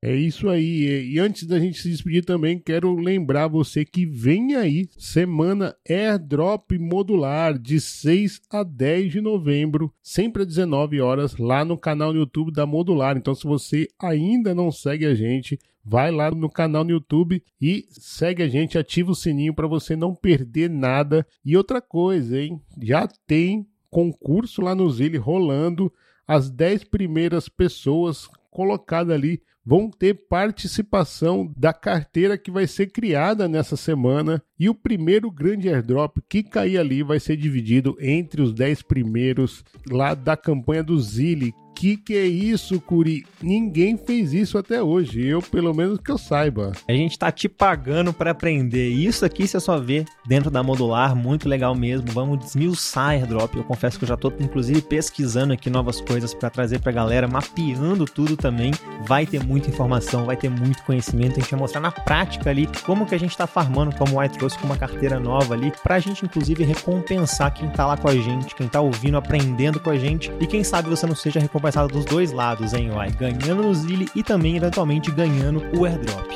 É 0.06 0.14
isso 0.14 0.50
aí. 0.50 1.14
E 1.14 1.18
antes 1.18 1.48
da 1.48 1.58
gente 1.58 1.82
se 1.82 1.90
despedir 1.90 2.26
também, 2.26 2.60
quero 2.60 2.94
lembrar 2.94 3.48
você 3.48 3.86
que 3.86 4.06
vem 4.06 4.54
aí 4.54 4.86
semana 4.98 5.74
Airdrop 5.90 6.78
modular 6.78 7.58
de 7.58 7.80
6 7.80 8.42
a 8.50 8.64
10 8.64 9.14
de 9.14 9.22
novembro, 9.22 9.94
sempre 10.04 10.42
às 10.42 10.48
19 10.50 11.00
horas, 11.00 11.38
lá 11.38 11.64
no 11.64 11.78
canal 11.78 12.12
no 12.12 12.20
YouTube 12.20 12.52
da 12.52 12.66
Modular. 12.66 13.16
Então, 13.16 13.34
se 13.34 13.46
você 13.46 13.88
ainda 13.98 14.54
não 14.54 14.74
segue 14.74 15.06
a 15.06 15.16
gente, 15.16 15.58
vai 15.86 16.12
lá 16.12 16.30
no 16.30 16.50
canal 16.50 16.84
no 16.84 16.92
YouTube 16.92 17.42
e 17.62 17.86
segue 17.92 18.44
a 18.44 18.50
gente, 18.50 18.78
ativa 18.78 19.10
o 19.10 19.16
sininho 19.16 19.54
para 19.54 19.68
você 19.68 19.96
não 19.96 20.14
perder 20.14 20.70
nada. 20.70 21.26
E 21.46 21.56
outra 21.56 21.82
coisa, 21.82 22.42
hein? 22.42 22.60
Já 22.82 23.08
tem 23.26 23.66
concurso 23.90 24.62
lá 24.62 24.76
no 24.76 24.90
Zile 24.92 25.18
rolando 25.18 25.90
as 26.28 26.50
10 26.50 26.86
primeiras 26.86 27.50
pessoas 27.50 28.28
colocadas 28.52 29.14
ali 29.14 29.42
vão 29.66 29.90
ter 29.90 30.28
participação 30.28 31.52
da 31.58 31.74
carteira 31.74 32.38
que 32.38 32.52
vai 32.52 32.68
ser 32.68 32.88
criada 32.88 33.48
nessa 33.48 33.76
semana. 33.76 34.42
E 34.60 34.70
o 34.70 34.76
primeiro 34.76 35.32
grande 35.32 35.70
airdrop 35.70 36.18
que 36.30 36.44
cair 36.44 36.78
ali 36.78 37.04
vai 37.04 37.20
ser 37.20 37.36
dividido 37.36 37.98
entre 38.00 38.42
os 38.42 38.54
10 38.54 38.82
primeiros 38.84 39.64
lá 39.90 40.14
da 40.14 40.38
campanha 40.38 40.84
do 40.84 41.00
Zilli, 41.00 41.54
que 41.76 41.98
que 41.98 42.16
é 42.16 42.26
isso, 42.26 42.80
Curi? 42.80 43.26
Ninguém 43.42 43.98
fez 43.98 44.34
isso 44.34 44.58
até 44.58 44.82
hoje, 44.82 45.26
eu 45.26 45.42
pelo 45.42 45.74
menos 45.74 46.00
que 46.00 46.12
eu 46.12 46.18
saiba. 46.18 46.72
A 46.88 46.94
gente 46.94 47.18
tá 47.18 47.32
te 47.32 47.50
pagando 47.50 48.14
para 48.14 48.32
aprender. 48.32 48.90
Isso 48.90 49.26
aqui 49.26 49.48
você 49.48 49.60
só 49.60 49.78
vê 49.80 50.06
dentro 50.26 50.50
da 50.50 50.64
modular, 50.64 51.16
muito 51.16 51.50
legal 51.50 51.76
mesmo. 51.76 52.08
Vamos 52.12 52.40
desmiuçar 52.40 53.10
airdrop. 53.10 53.56
Eu 53.56 53.64
confesso 53.64 53.98
que 53.98 54.06
eu 54.06 54.10
já 54.10 54.16
tô 54.16 54.32
inclusive 54.40 54.82
pesquisando 54.82 55.54
aqui 55.54 55.70
novas 55.70 56.00
coisas 56.00 56.34
para 56.34 56.50
trazer 56.50 56.80
pra 56.80 56.92
galera, 56.92 57.28
mapeando 57.28 58.06
tudo 58.06 58.38
também. 58.38 58.72
Vai 59.06 59.26
ter 59.26 59.44
muita 59.54 59.70
informação, 59.70 60.26
vai 60.26 60.38
ter 60.38 60.50
muito 60.50 60.84
conhecimento. 60.84 61.38
A 61.38 61.42
gente 61.42 61.52
vai 61.52 61.60
mostrar 61.60 61.82
na 61.82 61.92
prática 61.92 62.50
ali 62.50 62.68
como 62.86 63.06
que 63.06 63.16
a 63.16 63.20
gente 63.20 63.38
tá 63.38 63.48
farmando, 63.48 63.96
como 63.96 64.16
o 64.16 64.20
White 64.20 64.38
trouxe 64.38 64.58
com 64.58 64.66
uma 64.66 64.78
carteira 64.78 65.20
nova 65.20 65.54
ali, 65.54 65.72
pra 65.84 66.00
gente 66.00 66.26
inclusive 66.26 66.64
recompensar 66.64 67.54
quem 67.54 67.70
tá 67.70 67.86
lá 67.86 67.98
com 67.98 68.08
a 68.08 68.16
gente, 68.16 68.56
quem 68.56 68.68
tá 68.68 68.82
ouvindo, 68.82 69.18
aprendendo 69.18 69.80
com 69.80 69.90
a 69.90 69.98
gente. 69.98 70.32
E 70.40 70.48
quem 70.48 70.64
sabe 70.64 70.90
você 70.90 71.06
não 71.06 71.16
seja 71.16 71.40
recompensado 71.40 71.54
recompensado 71.64 71.88
dos 71.88 72.06
dois 72.06 72.32
lados, 72.32 72.74
hein, 72.74 72.92
Uai? 72.92 73.12
Ganhando 73.12 73.64
no 73.64 73.74
Zilli 73.74 74.10
e 74.16 74.24
também, 74.24 74.58
eventualmente, 74.58 75.12
ganhando 75.12 75.64
o 75.78 75.86
airdrop. 75.86 76.28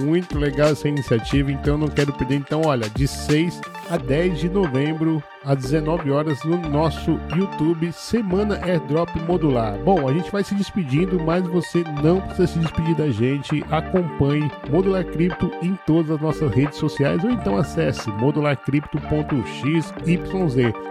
Muito 0.00 0.38
legal 0.38 0.70
essa 0.70 0.88
iniciativa, 0.88 1.50
então 1.50 1.78
não 1.78 1.88
quero 1.88 2.12
perder. 2.12 2.36
Então, 2.36 2.62
olha, 2.64 2.88
de 2.90 3.06
6 3.06 3.60
a 3.90 3.96
10 3.96 4.40
de 4.40 4.48
novembro, 4.48 5.22
às 5.46 5.56
19 5.58 6.10
horas, 6.10 6.42
no 6.44 6.56
nosso 6.68 7.12
YouTube, 7.34 7.92
Semana 7.92 8.58
Airdrop 8.62 9.08
Modular. 9.26 9.78
Bom, 9.78 10.08
a 10.08 10.12
gente 10.12 10.30
vai 10.30 10.42
se 10.42 10.54
despedindo, 10.54 11.18
mas 11.20 11.46
você 11.46 11.84
não 12.02 12.20
precisa 12.20 12.48
se 12.48 12.58
despedir 12.58 12.96
da 12.96 13.08
gente. 13.08 13.64
Acompanhe 13.70 14.50
Modular 14.68 15.04
Cripto 15.06 15.50
em 15.62 15.78
todas 15.86 16.10
as 16.10 16.20
nossas 16.20 16.50
redes 16.52 16.78
sociais 16.78 17.22
ou 17.22 17.30
então 17.30 17.56
acesse 17.56 18.10
modularcrypto.xyz. 18.10 19.94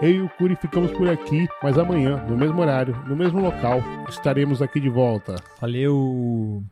Eu 0.01 0.09
e 0.09 0.21
o 0.21 0.29
Curi 0.29 0.55
ficamos 0.55 0.91
por 0.91 1.09
aqui, 1.09 1.47
mas 1.61 1.77
amanhã, 1.77 2.23
no 2.27 2.37
mesmo 2.37 2.61
horário, 2.61 2.95
no 3.05 3.15
mesmo 3.15 3.41
local, 3.41 3.83
estaremos 4.07 4.61
aqui 4.61 4.79
de 4.79 4.89
volta. 4.89 5.35
Valeu! 5.59 6.63